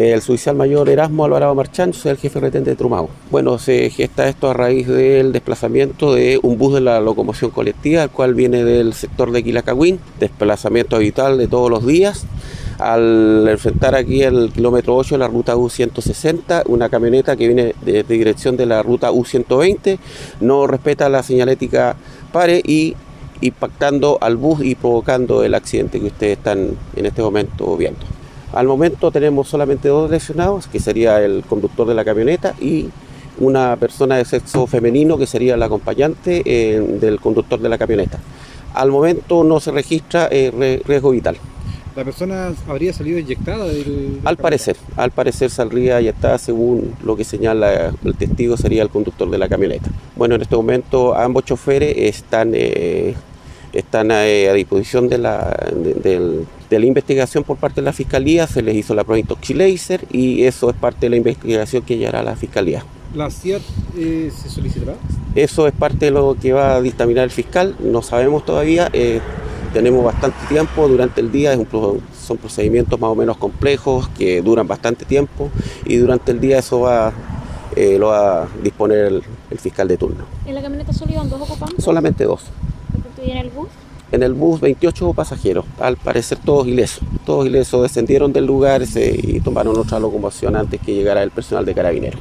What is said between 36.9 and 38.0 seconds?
del conductor de la